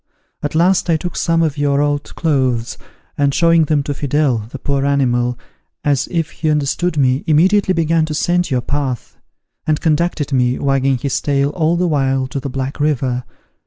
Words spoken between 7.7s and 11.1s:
began to scent your path; and conducted me, wagging